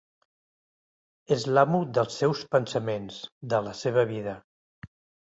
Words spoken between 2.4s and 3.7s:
pensaments, de